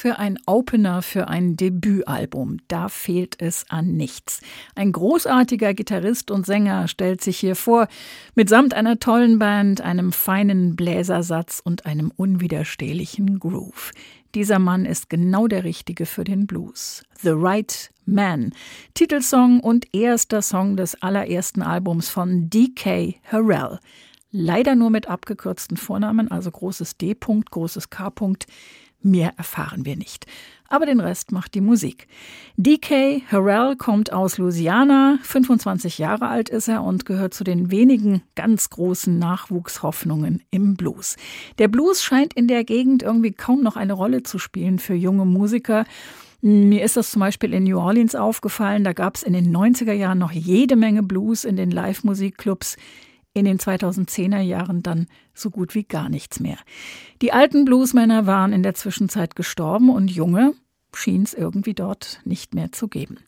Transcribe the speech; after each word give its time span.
Für 0.00 0.18
ein 0.18 0.38
Opener 0.46 1.02
für 1.02 1.28
ein 1.28 1.56
Debütalbum. 1.56 2.56
Da 2.68 2.88
fehlt 2.88 3.36
es 3.38 3.66
an 3.68 3.98
nichts. 3.98 4.40
Ein 4.74 4.92
großartiger 4.92 5.74
Gitarrist 5.74 6.30
und 6.30 6.46
Sänger 6.46 6.88
stellt 6.88 7.20
sich 7.20 7.38
hier 7.38 7.54
vor, 7.54 7.86
mitsamt 8.34 8.72
einer 8.72 8.98
tollen 8.98 9.38
Band, 9.38 9.82
einem 9.82 10.12
feinen 10.12 10.74
Bläsersatz 10.74 11.60
und 11.62 11.84
einem 11.84 12.10
unwiderstehlichen 12.16 13.40
Groove. 13.40 13.92
Dieser 14.34 14.58
Mann 14.58 14.86
ist 14.86 15.10
genau 15.10 15.48
der 15.48 15.64
Richtige 15.64 16.06
für 16.06 16.24
den 16.24 16.46
Blues. 16.46 17.04
The 17.20 17.32
Right 17.34 17.90
Man. 18.06 18.54
Titelsong 18.94 19.60
und 19.60 19.94
erster 19.94 20.40
Song 20.40 20.78
des 20.78 21.02
allerersten 21.02 21.60
Albums 21.60 22.08
von 22.08 22.48
D.K. 22.48 23.16
Harrell. 23.30 23.78
Leider 24.32 24.76
nur 24.76 24.88
mit 24.88 25.08
abgekürzten 25.08 25.76
Vornamen, 25.76 26.30
also 26.30 26.50
großes 26.50 26.96
D. 26.96 27.14
großes 27.14 27.90
K. 27.90 28.10
Mehr 29.02 29.32
erfahren 29.36 29.86
wir 29.86 29.96
nicht. 29.96 30.26
Aber 30.68 30.86
den 30.86 31.00
Rest 31.00 31.32
macht 31.32 31.54
die 31.54 31.60
Musik. 31.60 32.06
DK 32.56 33.22
Harrell 33.30 33.74
kommt 33.76 34.12
aus 34.12 34.38
Louisiana, 34.38 35.18
25 35.22 35.98
Jahre 35.98 36.28
alt 36.28 36.48
ist 36.48 36.68
er 36.68 36.84
und 36.84 37.06
gehört 37.06 37.34
zu 37.34 37.42
den 37.42 37.72
wenigen 37.72 38.22
ganz 38.36 38.70
großen 38.70 39.18
Nachwuchshoffnungen 39.18 40.42
im 40.52 40.76
Blues. 40.76 41.16
Der 41.58 41.66
Blues 41.66 42.04
scheint 42.04 42.34
in 42.34 42.46
der 42.46 42.62
Gegend 42.62 43.02
irgendwie 43.02 43.32
kaum 43.32 43.62
noch 43.62 43.76
eine 43.76 43.94
Rolle 43.94 44.22
zu 44.22 44.38
spielen 44.38 44.78
für 44.78 44.94
junge 44.94 45.24
Musiker. 45.24 45.86
Mir 46.40 46.84
ist 46.84 46.96
das 46.96 47.10
zum 47.10 47.20
Beispiel 47.20 47.52
in 47.52 47.64
New 47.64 47.78
Orleans 47.78 48.14
aufgefallen. 48.14 48.84
Da 48.84 48.92
gab 48.92 49.16
es 49.16 49.24
in 49.24 49.32
den 49.32 49.54
90er 49.54 49.92
Jahren 49.92 50.18
noch 50.18 50.32
jede 50.32 50.76
Menge 50.76 51.02
Blues 51.02 51.44
in 51.44 51.56
den 51.56 51.70
Live-Musikclubs 51.70 52.76
in 53.32 53.44
den 53.44 53.58
2010er 53.58 54.40
Jahren 54.40 54.82
dann 54.82 55.06
so 55.34 55.50
gut 55.50 55.74
wie 55.74 55.84
gar 55.84 56.08
nichts 56.08 56.40
mehr. 56.40 56.58
Die 57.22 57.32
alten 57.32 57.64
Bluesmänner 57.64 58.26
waren 58.26 58.52
in 58.52 58.62
der 58.62 58.74
Zwischenzeit 58.74 59.36
gestorben 59.36 59.90
und 59.90 60.10
junge, 60.10 60.54
schien 60.96 61.22
es 61.22 61.34
irgendwie 61.34 61.74
dort 61.74 62.20
nicht 62.24 62.54
mehr 62.54 62.72
zu 62.72 62.88
geben. 62.88 63.18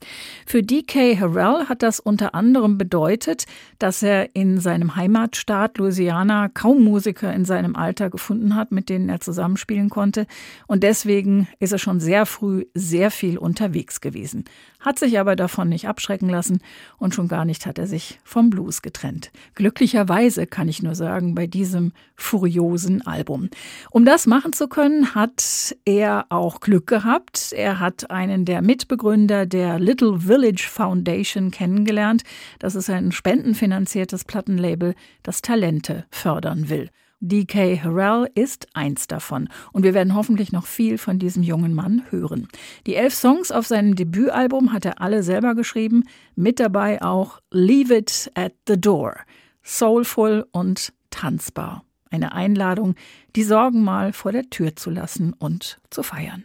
Für 0.47 0.63
DK 0.63 1.19
Harrell 1.19 1.69
hat 1.69 1.83
das 1.83 2.01
unter 2.01 2.35
anderem 2.35 2.79
bedeutet, 2.79 3.45
dass 3.79 4.03
er 4.03 4.35
in 4.35 4.59
seinem 4.59 4.97
Heimatstaat 4.97 5.79
Louisiana 5.79 6.49
kaum 6.49 6.83
Musiker 6.83 7.33
in 7.33 7.45
seinem 7.45 7.77
Alter 7.77 8.11
gefunden 8.11 8.55
hat, 8.55 8.73
mit 8.73 8.89
denen 8.89 9.09
er 9.09 9.21
zusammenspielen 9.21 9.91
konnte. 9.91 10.27
Und 10.67 10.83
deswegen 10.83 11.49
ist 11.61 11.73
er 11.73 11.79
schon 11.79 12.01
sehr 12.01 12.27
früh 12.27 12.65
sehr 12.75 13.11
viel 13.11 13.39
unterwegs 13.39 14.01
gewesen 14.01 14.45
hat 14.83 14.99
sich 14.99 15.19
aber 15.19 15.37
davon 15.37 15.69
nicht 15.69 15.89
abschrecken 15.89 16.29
lassen 16.29 16.61
und 16.99 17.15
schon 17.15 17.29
gar 17.29 17.45
nicht 17.45 17.65
hat 17.65 17.79
er 17.79 17.87
sich 17.87 18.21
vom 18.25 18.51
Blues 18.51 18.83
getrennt. 18.83 19.31
Glücklicherweise 19.55 20.47
kann 20.47 20.69
ich 20.69 20.83
nur 20.83 20.95
sagen, 20.95 21.35
bei 21.35 21.47
diesem 21.47 21.93
furiosen 22.17 23.07
Album. 23.07 23.49
Um 23.91 24.05
das 24.05 24.27
machen 24.27 24.53
zu 24.53 24.69
können, 24.69 25.15
hat 25.15 25.75
er 25.85 26.27
auch 26.29 26.61
Glück 26.61 26.87
gehabt. 26.87 27.53
Er 27.53 27.81
hat 27.81 28.11
einen 28.11 28.45
der 28.45 28.61
Mitbegründer 28.61 29.47
der 29.47 29.79
Little 29.79 30.19
Village 30.21 30.67
Foundation 30.69 31.51
kennengelernt. 31.51 32.23
Das 32.59 32.75
ist 32.75 32.91
ein 32.91 33.13
spendenfinanziertes 33.13 34.25
Plattenlabel, 34.25 34.95
das 35.23 35.43
Talente 35.43 36.05
fördern 36.11 36.69
will. 36.69 36.91
DK 37.23 37.81
Harrell 37.81 38.29
ist 38.35 38.67
eins 38.75 39.07
davon 39.07 39.49
und 39.71 39.85
wir 39.85 39.95
werden 39.95 40.17
hoffentlich 40.17 40.51
noch 40.51 40.67
viel 40.67 40.99
von 40.99 41.21
diesem 41.21 41.45
jungen 41.45 41.73
Mann 41.73 42.03
hören. 42.11 42.49
Die 42.87 42.97
elf 42.97 43.15
Songs 43.15 43.53
auf 43.53 43.67
seinem 43.67 43.95
Debütalbum 43.95 44.73
hat 44.73 44.85
er 44.85 45.01
alle 45.01 45.23
selber 45.23 45.55
geschrieben, 45.55 46.03
mit 46.35 46.59
dabei 46.59 47.01
auch 47.01 47.41
Leave 47.53 47.97
It 47.97 48.31
at 48.35 48.55
the 48.67 48.79
Door, 48.79 49.15
soulful 49.63 50.47
und 50.51 50.93
tanzbar. 51.11 51.85
Eine 52.11 52.33
Einladung, 52.33 52.97
die 53.37 53.45
Sorgen 53.45 53.85
mal 53.85 54.13
vor 54.13 54.33
der 54.33 54.51
Tür 54.51 54.75
zu 54.75 54.91
lassen 54.91 55.33
und 55.33 55.79
zu 55.91 56.03
feiern. 56.03 56.45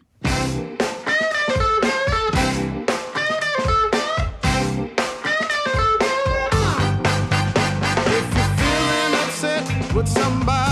with 9.98 10.14
somebody 10.14 10.67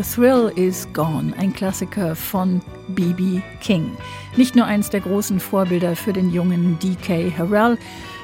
The 0.00 0.14
Thrill 0.14 0.50
is 0.56 0.88
Gone, 0.94 1.34
ein 1.36 1.52
Klassiker 1.52 2.16
von 2.16 2.62
B.B. 2.88 3.42
King. 3.60 3.98
Nicht 4.34 4.56
nur 4.56 4.64
eins 4.64 4.88
der 4.88 5.00
großen 5.00 5.40
Vorbilder 5.40 5.94
für 5.94 6.14
den 6.14 6.30
jungen 6.30 6.78
D.K. 6.78 7.30
Harrell, 7.36 7.76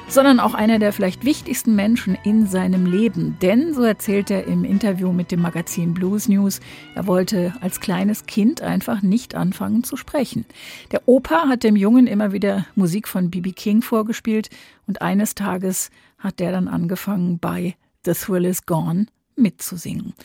sondern 0.07 0.39
auch 0.39 0.55
einer 0.55 0.79
der 0.79 0.91
vielleicht 0.91 1.23
wichtigsten 1.23 1.75
Menschen 1.75 2.17
in 2.23 2.47
seinem 2.47 2.87
Leben. 2.87 3.37
Denn, 3.43 3.75
so 3.75 3.83
erzählt 3.83 4.31
er 4.31 4.45
im 4.45 4.63
Interview 4.63 5.13
mit 5.13 5.31
dem 5.31 5.39
Magazin 5.39 5.93
Blues 5.93 6.27
News, 6.27 6.61
er 6.95 7.05
wollte 7.05 7.53
als 7.61 7.79
kleines 7.79 8.25
Kind 8.25 8.63
einfach 8.63 9.03
nicht 9.03 9.35
anfangen 9.35 9.83
zu 9.83 9.97
sprechen. 9.97 10.45
Der 10.91 11.07
Opa 11.07 11.47
hat 11.47 11.63
dem 11.63 11.75
Jungen 11.75 12.07
immer 12.07 12.31
wieder 12.31 12.65
Musik 12.73 13.07
von 13.07 13.29
B.B. 13.29 13.51
King 13.51 13.83
vorgespielt 13.83 14.49
und 14.87 15.03
eines 15.03 15.35
Tages 15.35 15.91
hat 16.17 16.39
der 16.39 16.51
dann 16.51 16.69
angefangen, 16.69 17.37
bei 17.37 17.75
The 18.03 18.13
Thrill 18.13 18.45
is 18.45 18.65
Gone 18.65 19.05
mitzusingen. 19.35 20.15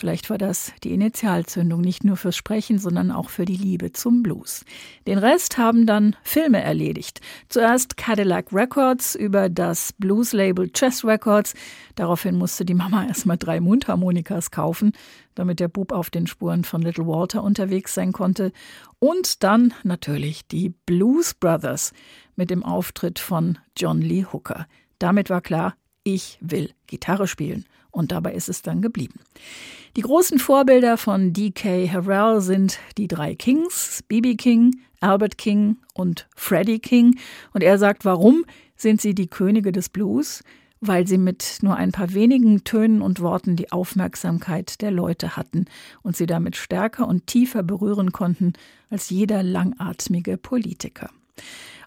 Vielleicht 0.00 0.30
war 0.30 0.38
das 0.38 0.72
die 0.82 0.94
Initialzündung 0.94 1.82
nicht 1.82 2.04
nur 2.04 2.16
fürs 2.16 2.34
Sprechen, 2.34 2.78
sondern 2.78 3.10
auch 3.10 3.28
für 3.28 3.44
die 3.44 3.58
Liebe 3.58 3.92
zum 3.92 4.22
Blues. 4.22 4.64
Den 5.06 5.18
Rest 5.18 5.58
haben 5.58 5.84
dann 5.84 6.16
Filme 6.22 6.62
erledigt. 6.62 7.20
Zuerst 7.50 7.98
Cadillac 7.98 8.50
Records 8.50 9.14
über 9.14 9.50
das 9.50 9.92
Blues-Label 9.92 10.70
Chess 10.72 11.04
Records. 11.04 11.52
Daraufhin 11.96 12.36
musste 12.36 12.64
die 12.64 12.72
Mama 12.72 13.04
erstmal 13.04 13.36
drei 13.36 13.60
Mundharmonikas 13.60 14.50
kaufen, 14.50 14.92
damit 15.34 15.60
der 15.60 15.68
Bub 15.68 15.92
auf 15.92 16.08
den 16.08 16.26
Spuren 16.26 16.64
von 16.64 16.80
Little 16.80 17.06
Walter 17.06 17.42
unterwegs 17.44 17.92
sein 17.92 18.12
konnte. 18.12 18.52
Und 19.00 19.42
dann 19.42 19.74
natürlich 19.82 20.48
die 20.48 20.70
Blues 20.70 21.34
Brothers 21.34 21.92
mit 22.36 22.48
dem 22.48 22.62
Auftritt 22.62 23.18
von 23.18 23.58
John 23.76 24.00
Lee 24.00 24.24
Hooker. 24.32 24.66
Damit 24.98 25.28
war 25.28 25.42
klar, 25.42 25.74
ich 26.04 26.38
will 26.40 26.70
Gitarre 26.86 27.28
spielen. 27.28 27.66
Und 27.90 28.12
dabei 28.12 28.34
ist 28.34 28.48
es 28.48 28.62
dann 28.62 28.82
geblieben. 28.82 29.20
Die 29.96 30.02
großen 30.02 30.38
Vorbilder 30.38 30.96
von 30.96 31.32
D.K. 31.32 31.88
Harrell 31.88 32.40
sind 32.40 32.78
die 32.96 33.08
drei 33.08 33.34
Kings, 33.34 34.04
B.B. 34.06 34.36
King, 34.36 34.76
Albert 35.00 35.36
King 35.36 35.78
und 35.94 36.28
Freddie 36.36 36.78
King. 36.78 37.18
Und 37.52 37.62
er 37.62 37.78
sagt, 37.78 38.04
warum 38.04 38.44
sind 38.76 39.00
sie 39.00 39.14
die 39.14 39.26
Könige 39.26 39.72
des 39.72 39.88
Blues? 39.88 40.44
Weil 40.80 41.06
sie 41.06 41.18
mit 41.18 41.58
nur 41.62 41.76
ein 41.76 41.92
paar 41.92 42.14
wenigen 42.14 42.64
Tönen 42.64 43.02
und 43.02 43.20
Worten 43.20 43.56
die 43.56 43.72
Aufmerksamkeit 43.72 44.80
der 44.80 44.90
Leute 44.90 45.36
hatten 45.36 45.66
und 46.02 46.16
sie 46.16 46.26
damit 46.26 46.56
stärker 46.56 47.06
und 47.08 47.26
tiefer 47.26 47.62
berühren 47.62 48.12
konnten 48.12 48.52
als 48.88 49.10
jeder 49.10 49.42
langatmige 49.42 50.36
Politiker. 50.36 51.10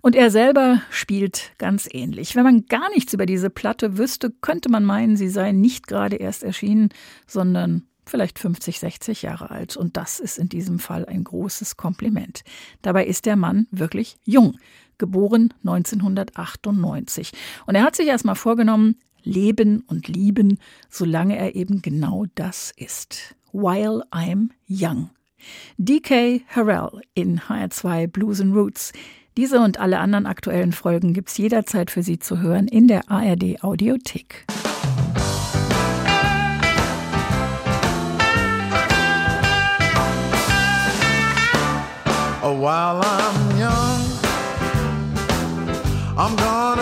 Und 0.06 0.18
er 0.18 0.32
selber 0.32 0.82
spielt 0.90 1.54
ganz 1.58 1.88
ähnlich. 1.90 2.36
Wenn 2.36 2.44
man 2.44 2.66
gar 2.66 2.90
nichts 2.90 3.14
über 3.14 3.26
diese 3.26 3.50
Platte 3.50 3.98
wüsste, 3.98 4.32
könnte 4.42 4.70
man 4.70 4.84
meinen, 4.84 5.16
sie 5.16 5.30
sei 5.30 5.54
nicht 5.54 5.88
gerade 5.88 6.18
erst 6.18 6.44
erschienen, 6.44 6.90
sondern 7.26 7.88
vielleicht 8.06 8.38
50, 8.38 8.82
60 8.82 9.22
Jahre 9.22 9.50
alt. 9.50 9.78
Und 9.78 9.96
das 9.96 10.20
ist 10.20 10.40
in 10.40 10.50
diesem 10.50 10.80
Fall 10.80 11.06
ein 11.06 11.24
großes 11.24 11.78
Kompliment. 11.78 12.42
Dabei 12.82 13.06
ist 13.06 13.26
der 13.26 13.38
Mann 13.38 13.68
wirklich 13.72 14.18
jung, 14.26 14.58
geboren 14.98 15.54
1998. 15.60 17.32
Und 17.66 17.76
er 17.76 17.84
hat 17.84 17.96
sich 17.96 18.08
erstmal 18.08 18.36
vorgenommen, 18.36 18.98
leben 19.24 19.86
und 19.88 20.10
lieben, 20.10 20.60
solange 20.90 21.38
er 21.38 21.56
eben 21.56 21.82
genau 21.82 22.26
das 22.36 22.74
ist. 22.76 23.36
While 23.54 24.04
I'm 24.12 24.50
Young. 24.68 25.12
DK 25.78 26.42
Harrell 26.50 27.02
in 27.14 27.40
HR2 27.40 28.08
Blues 28.08 28.42
and 28.42 28.54
Roots. 28.54 28.92
Diese 29.36 29.60
und 29.62 29.80
alle 29.80 29.98
anderen 30.00 30.28
aktuellen 30.28 30.74
Folgen 30.74 31.14
gibt's 31.14 31.38
jederzeit 31.40 31.90
für 31.90 32.04
Sie 32.04 32.20
zu 32.20 32.40
hören 32.40 32.68
in 32.68 32.88
der 32.88 33.10
ARD 33.10 33.64
Audiothek. 33.64 34.46
Oh, 42.46 42.60
while 42.60 43.02
I'm 43.02 43.58
young, 43.58 44.02
I'm 46.16 46.36
gonna 46.36 46.73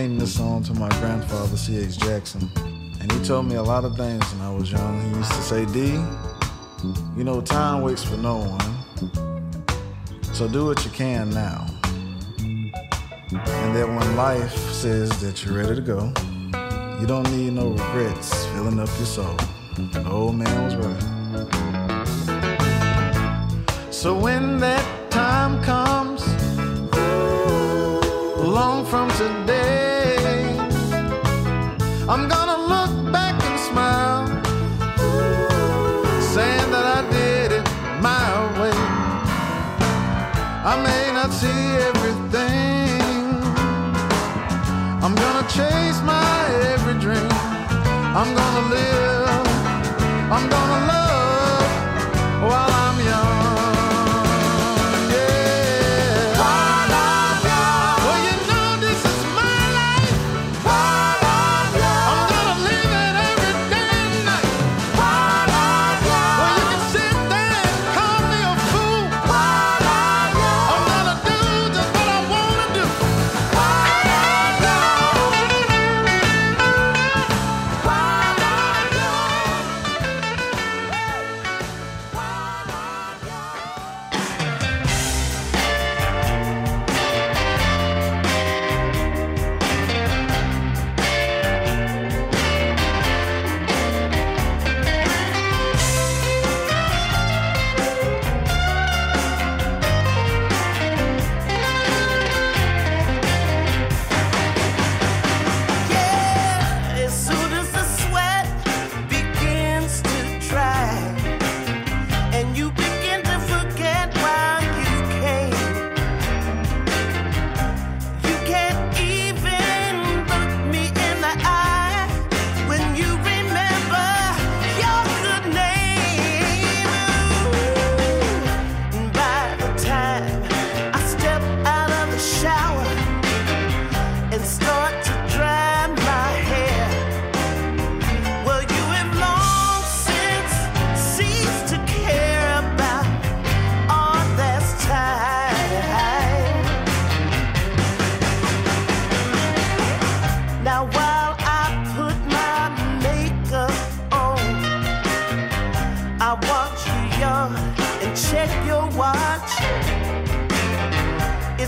I'm 0.00 0.18
this 0.18 0.34
song 0.34 0.62
to 0.62 0.72
my 0.72 0.88
grandfather, 0.98 1.58
C.H. 1.58 1.98
Jackson. 1.98 2.50
And 3.00 3.12
he 3.12 3.22
told 3.22 3.44
me 3.44 3.56
a 3.56 3.62
lot 3.62 3.84
of 3.84 3.98
things 3.98 4.24
when 4.32 4.40
I 4.40 4.50
was 4.50 4.72
young. 4.72 4.98
He 4.98 5.18
used 5.18 5.30
to 5.30 5.42
say, 5.42 5.66
D, 5.66 6.02
you 7.18 7.22
know, 7.22 7.42
time 7.42 7.82
waits 7.82 8.02
for 8.02 8.16
no 8.16 8.38
one. 8.38 8.60
So 10.32 10.48
do 10.48 10.64
what 10.64 10.82
you 10.86 10.90
can 10.90 11.28
now. 11.28 11.66
And 13.30 13.76
that 13.76 13.86
when 13.86 14.16
life 14.16 14.56
says 14.72 15.10
that 15.20 15.44
you're 15.44 15.54
ready 15.54 15.74
to 15.74 15.82
go, 15.82 16.10
you 16.98 17.06
don't 17.06 17.30
need 17.30 17.52
no 17.52 17.68
regrets 17.68 18.46
filling 18.46 18.80
up 18.80 18.88
your 18.96 19.06
soul. 19.06 19.36
The 19.76 20.02
old 20.10 20.34
man 20.34 20.64
was 20.64 20.76
right. 20.76 21.04
So 23.92 24.18
when 24.18 24.60
that 24.60 25.10
time 25.10 25.62
comes, 25.62 26.26
long 28.42 28.86
from 28.86 29.10
today, 29.10 29.79
I'm 32.12 32.26
gonna 32.26 32.58
look 32.72 33.12
back 33.12 33.40
and 33.40 33.60
smile, 33.60 34.26
saying 36.34 36.68
that 36.72 36.86
I 36.98 37.00
did 37.08 37.52
it 37.52 37.66
my 38.02 38.26
way. 38.60 38.78
I 40.72 40.74
may 40.82 41.12
not 41.14 41.30
see 41.32 41.62
everything. 41.88 43.00
I'm 45.04 45.14
gonna 45.14 45.46
chase 45.56 46.00
my 46.02 46.38
every 46.74 46.94
dream. 46.98 47.30
I'm 48.18 48.34
gonna 48.34 48.64
live. 48.74 49.46
I'm 50.34 50.50
gonna 50.50 50.86
love 50.88 50.99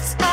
It's 0.03 0.32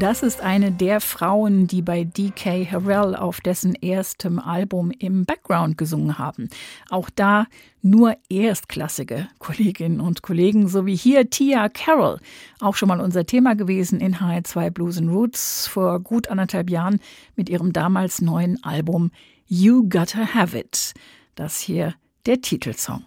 Das 0.00 0.24
ist 0.24 0.40
eine 0.40 0.72
der 0.72 1.00
Frauen, 1.00 1.68
die 1.68 1.80
bei 1.80 2.02
DK 2.02 2.68
Harrell 2.68 3.14
auf 3.14 3.40
dessen 3.40 3.74
erstem 3.76 4.40
Album 4.40 4.90
im 4.90 5.24
Background 5.24 5.78
gesungen 5.78 6.18
haben. 6.18 6.48
Auch 6.90 7.10
da 7.14 7.46
nur 7.80 8.16
erstklassige 8.28 9.28
Kolleginnen 9.38 10.00
und 10.00 10.22
Kollegen, 10.22 10.66
so 10.66 10.84
wie 10.84 10.96
hier 10.96 11.30
Tia 11.30 11.68
Carroll, 11.68 12.18
auch 12.60 12.74
schon 12.74 12.88
mal 12.88 13.00
unser 13.00 13.24
Thema 13.24 13.54
gewesen 13.54 14.00
in 14.00 14.16
HR2 14.16 14.70
Blues 14.70 14.98
and 14.98 15.10
Roots 15.10 15.68
vor 15.68 16.00
gut 16.00 16.26
anderthalb 16.28 16.70
Jahren 16.70 16.98
mit 17.36 17.48
ihrem 17.48 17.72
damals 17.72 18.20
neuen 18.20 18.62
Album 18.64 19.12
You 19.46 19.88
Gotta 19.88 20.34
Have 20.34 20.58
It. 20.58 20.94
Das 21.36 21.60
hier 21.60 21.94
der 22.26 22.40
Titelsong. 22.40 23.04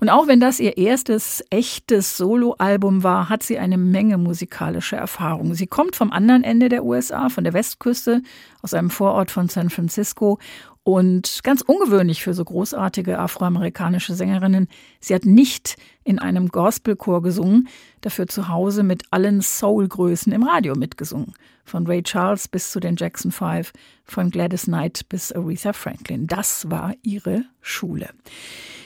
Und 0.00 0.08
auch 0.08 0.26
wenn 0.26 0.40
das 0.40 0.58
ihr 0.58 0.76
erstes 0.76 1.44
echtes 1.50 2.16
Soloalbum 2.16 3.02
war, 3.02 3.28
hat 3.28 3.42
sie 3.42 3.58
eine 3.58 3.78
Menge 3.78 4.18
musikalischer 4.18 4.96
Erfahrung. 4.96 5.54
Sie 5.54 5.68
kommt 5.68 5.94
vom 5.94 6.10
anderen 6.10 6.42
Ende 6.42 6.68
der 6.68 6.84
USA, 6.84 7.28
von 7.28 7.44
der 7.44 7.52
Westküste, 7.52 8.22
aus 8.62 8.74
einem 8.74 8.90
Vorort 8.90 9.30
von 9.30 9.48
San 9.48 9.70
Francisco 9.70 10.38
und 10.84 11.40
ganz 11.42 11.62
ungewöhnlich 11.62 12.22
für 12.22 12.34
so 12.34 12.44
großartige 12.44 13.18
afroamerikanische 13.18 14.14
Sängerinnen, 14.14 14.68
sie 15.00 15.14
hat 15.14 15.24
nicht 15.24 15.76
in 16.04 16.18
einem 16.18 16.48
Gospelchor 16.48 17.22
gesungen, 17.22 17.68
dafür 18.00 18.26
zu 18.26 18.48
Hause 18.48 18.82
mit 18.82 19.04
allen 19.10 19.40
Soul-Größen 19.42 20.32
im 20.32 20.42
Radio 20.42 20.74
mitgesungen. 20.74 21.34
Von 21.64 21.86
Ray 21.86 22.02
Charles 22.02 22.46
bis 22.46 22.70
zu 22.70 22.78
den 22.78 22.96
Jackson 22.96 23.32
Five, 23.32 23.72
von 24.04 24.30
Gladys 24.30 24.64
Knight 24.64 25.08
bis 25.08 25.32
Aretha 25.32 25.72
Franklin. 25.72 26.26
Das 26.26 26.70
war 26.70 26.94
ihre 27.02 27.44
Schule. 27.62 28.10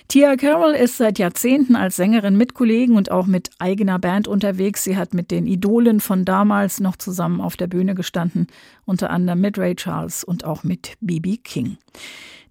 Tia 0.09 0.37
Carroll 0.37 0.72
ist 0.72 0.96
seit 0.96 1.18
Jahrzehnten 1.18 1.76
als 1.76 1.96
Sängerin 1.96 2.35
mit 2.35 2.54
Kollegen 2.54 2.96
und 2.96 3.11
auch 3.11 3.26
mit 3.26 3.50
eigener 3.59 3.98
Band 3.98 4.26
unterwegs. 4.26 4.83
Sie 4.83 4.96
hat 4.96 5.12
mit 5.12 5.31
den 5.31 5.46
Idolen 5.46 6.00
von 6.00 6.24
damals 6.24 6.81
noch 6.81 6.96
zusammen 6.96 7.42
auf 7.42 7.59
der 7.59 7.66
Bühne 7.66 7.94
gestanden, 7.94 8.46
unter 8.87 9.11
anderem 9.11 9.42
mit 9.42 9.59
Ray 9.59 9.74
Charles 9.74 10.24
und 10.24 10.46
auch 10.46 10.64
mit 10.64 10.94
B.B. 11.02 11.37
King. 11.37 11.76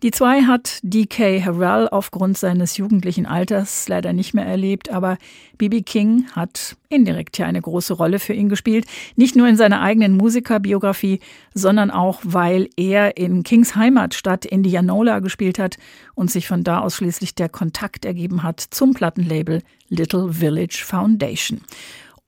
Die 0.03 0.11
zwei 0.11 0.43
hat 0.43 0.79
DK 0.83 1.43
Harrell 1.43 1.89
aufgrund 1.89 2.37
seines 2.37 2.77
jugendlichen 2.77 3.25
Alters 3.25 3.87
leider 3.87 4.13
nicht 4.13 4.35
mehr 4.35 4.45
erlebt, 4.45 4.91
aber 4.91 5.17
B.B. 5.57 5.81
King 5.81 6.25
hat 6.33 6.77
indirekt 6.89 7.39
ja 7.39 7.47
eine 7.47 7.61
große 7.61 7.95
Rolle 7.95 8.19
für 8.19 8.33
ihn 8.33 8.47
gespielt. 8.47 8.85
Nicht 9.15 9.35
nur 9.35 9.47
in 9.47 9.57
seiner 9.57 9.81
eigenen 9.81 10.15
Musikerbiografie, 10.15 11.19
sondern 11.55 11.89
auch, 11.89 12.19
weil 12.23 12.69
er 12.77 13.17
in 13.17 13.41
Kings 13.41 13.75
Heimatstadt 13.75 14.45
Indianola 14.45 15.17
gespielt 15.17 15.57
hat 15.57 15.77
und 16.13 16.29
sich 16.29 16.47
von 16.47 16.63
da 16.63 16.81
aus 16.81 16.97
schließlich 16.97 17.33
der 17.33 17.49
Kontakt 17.49 18.05
ergeben 18.05 18.43
hat 18.43 18.59
zum 18.59 18.93
Plattenlabel 18.93 19.63
Little 19.89 20.31
Village 20.31 20.83
Foundation. 20.85 21.61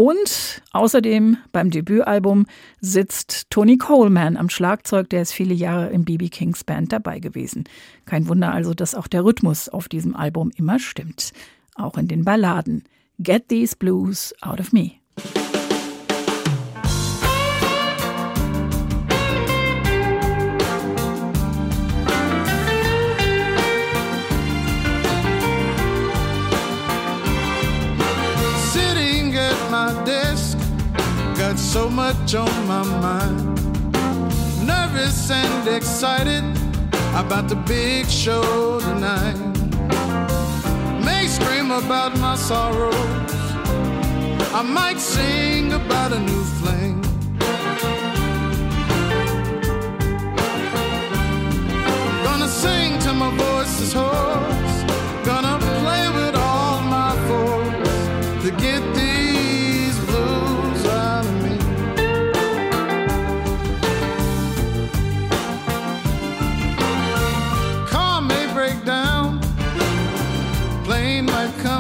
Und 0.02 0.62
außerdem 0.72 1.36
beim 1.52 1.72
Debütalbum 1.72 2.46
sitzt 2.80 3.50
Tony 3.50 3.78
Coleman 3.78 4.38
am 4.38 4.50
Schlagzeug, 4.50 5.10
der 5.10 5.24
ist 5.24 5.34
viele 5.34 5.54
Jahre 5.54 5.90
im 5.90 6.06
BB 6.06 6.30
Kings 6.30 6.64
Band 6.64 6.94
dabei 6.94 7.20
gewesen. 7.20 7.66
Kein 8.06 8.30
Wunder 8.30 8.54
also, 8.54 8.74
dass 8.74 8.96
auch 8.96 9.08
der 9.08 9.26
Rhythmus 9.26 9.68
auf 9.68 9.90
diesem 9.90 10.16
Album 10.16 10.52
immer 10.56 10.80
stimmt. 10.80 11.34
Auch 11.76 11.98
in 11.98 12.08
den 12.08 12.24
Balladen. 12.24 12.86
Get 13.20 13.50
These 13.50 13.76
Blues 13.76 14.34
Out 14.40 14.62
of 14.62 14.72
Me. 14.72 14.92
So 31.70 31.88
much 31.88 32.34
on 32.34 32.68
my 32.68 32.84
mind. 32.84 33.56
Nervous 34.66 35.30
and 35.30 35.68
excited 35.68 36.44
about 37.14 37.48
the 37.48 37.58
big 37.68 38.08
show 38.08 38.80
tonight. 38.80 39.38
May 41.06 41.28
scream 41.28 41.70
about 41.70 42.18
my 42.18 42.36
sorrows. 42.36 43.32
I 44.52 44.64
might 44.64 45.00
sing 45.00 45.74
about 45.74 46.12
a 46.12 46.20
new 46.20 46.44
fling. 46.58 47.02
Gonna 52.24 52.48
sing 52.48 52.98
till 52.98 53.14
my 53.14 53.30
voice 53.38 53.80
is 53.82 53.94
hoarse. 53.94 54.09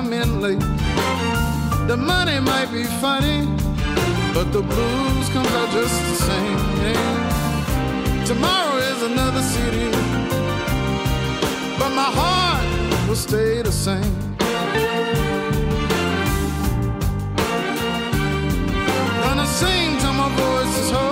Come 0.01 0.13
in 0.13 0.39
late. 0.39 0.59
The 1.87 1.97
money 1.97 2.39
might 2.39 2.71
be 2.71 2.83
funny, 3.03 3.39
but 4.33 4.47
the 4.55 4.61
blues 4.61 5.27
comes 5.35 5.51
out 5.59 5.69
just 5.71 5.97
the 6.09 6.15
same. 6.29 6.59
Tomorrow 8.25 8.77
is 8.91 8.99
another 9.11 9.43
city, 9.55 9.89
but 11.79 11.91
my 12.01 12.09
heart 12.19 12.65
will 13.07 13.21
stay 13.27 13.61
the 13.61 13.73
same. 13.87 14.15
Gonna 19.23 19.47
sing 19.59 19.97
till 20.01 20.13
my 20.13 20.29
voice 20.41 20.75
is 20.83 20.91
hoarse. 20.91 21.08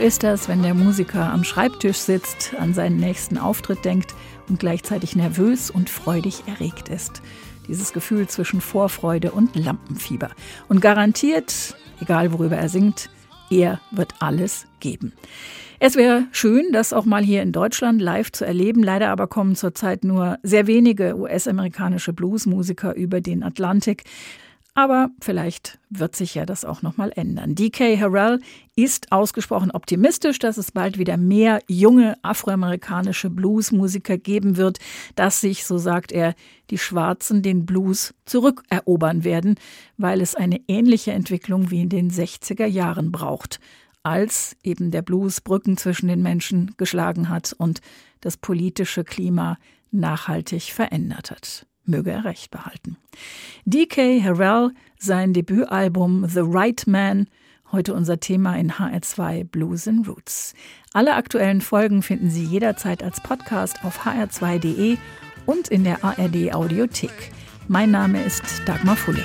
Ist 0.00 0.22
das, 0.22 0.48
wenn 0.48 0.62
der 0.62 0.72
Musiker 0.72 1.30
am 1.30 1.44
Schreibtisch 1.44 1.98
sitzt, 1.98 2.54
an 2.58 2.72
seinen 2.72 2.96
nächsten 2.96 3.36
Auftritt 3.36 3.84
denkt 3.84 4.14
und 4.48 4.58
gleichzeitig 4.58 5.14
nervös 5.14 5.70
und 5.70 5.90
freudig 5.90 6.44
erregt 6.46 6.88
ist. 6.88 7.20
Dieses 7.68 7.92
Gefühl 7.92 8.26
zwischen 8.26 8.62
Vorfreude 8.62 9.30
und 9.30 9.54
Lampenfieber. 9.54 10.30
Und 10.68 10.80
garantiert, 10.80 11.76
egal 12.00 12.32
worüber 12.32 12.56
er 12.56 12.70
singt, 12.70 13.10
er 13.50 13.80
wird 13.90 14.14
alles 14.20 14.66
geben. 14.80 15.12
Es 15.80 15.96
wäre 15.96 16.24
schön, 16.32 16.72
das 16.72 16.92
auch 16.92 17.04
mal 17.04 17.22
hier 17.22 17.42
in 17.42 17.52
Deutschland 17.52 18.00
live 18.00 18.32
zu 18.32 18.46
erleben. 18.46 18.82
Leider 18.82 19.10
aber 19.10 19.26
kommen 19.26 19.54
zurzeit 19.54 20.04
nur 20.04 20.38
sehr 20.42 20.66
wenige 20.66 21.16
US-amerikanische 21.16 22.12
Bluesmusiker 22.12 22.94
über 22.96 23.20
den 23.20 23.42
Atlantik. 23.42 24.04
Aber 24.80 25.10
vielleicht 25.20 25.78
wird 25.90 26.16
sich 26.16 26.34
ja 26.34 26.46
das 26.46 26.64
auch 26.64 26.80
noch 26.80 26.96
mal 26.96 27.12
ändern. 27.14 27.54
DK 27.54 28.00
Harrell 28.00 28.40
ist 28.76 29.12
ausgesprochen 29.12 29.72
optimistisch, 29.72 30.38
dass 30.38 30.56
es 30.56 30.72
bald 30.72 30.96
wieder 30.96 31.18
mehr 31.18 31.60
junge 31.68 32.16
afroamerikanische 32.22 33.28
Bluesmusiker 33.28 34.16
geben 34.16 34.56
wird, 34.56 34.78
dass 35.16 35.42
sich, 35.42 35.66
so 35.66 35.76
sagt 35.76 36.12
er, 36.12 36.34
die 36.70 36.78
Schwarzen 36.78 37.42
den 37.42 37.66
Blues 37.66 38.14
zurückerobern 38.24 39.22
werden, 39.22 39.56
weil 39.98 40.22
es 40.22 40.34
eine 40.34 40.62
ähnliche 40.66 41.12
Entwicklung 41.12 41.70
wie 41.70 41.82
in 41.82 41.90
den 41.90 42.10
60er 42.10 42.64
Jahren 42.64 43.12
braucht, 43.12 43.60
als 44.02 44.56
eben 44.62 44.90
der 44.90 45.02
Blues 45.02 45.42
Brücken 45.42 45.76
zwischen 45.76 46.08
den 46.08 46.22
Menschen 46.22 46.72
geschlagen 46.78 47.28
hat 47.28 47.52
und 47.52 47.82
das 48.22 48.38
politische 48.38 49.04
Klima 49.04 49.58
nachhaltig 49.90 50.72
verändert 50.72 51.30
hat 51.30 51.66
möge 51.90 52.10
er 52.10 52.24
recht 52.24 52.50
behalten. 52.50 52.96
DK 53.64 54.22
Harrell, 54.22 54.70
sein 54.98 55.32
Debütalbum 55.32 56.26
The 56.28 56.42
Right 56.42 56.86
Man, 56.86 57.26
heute 57.72 57.94
unser 57.94 58.18
Thema 58.20 58.56
in 58.56 58.72
HR2 58.72 59.44
Blues 59.44 59.86
and 59.86 60.08
Roots. 60.08 60.54
Alle 60.92 61.14
aktuellen 61.14 61.60
Folgen 61.60 62.02
finden 62.02 62.30
Sie 62.30 62.44
jederzeit 62.44 63.02
als 63.02 63.20
Podcast 63.20 63.84
auf 63.84 64.06
hr2.de 64.06 64.96
und 65.46 65.68
in 65.68 65.84
der 65.84 66.04
ARD 66.04 66.52
Audiothek. 66.54 67.32
Mein 67.68 67.90
Name 67.90 68.24
ist 68.24 68.42
Dagmar 68.66 68.96
Fulle. 68.96 69.24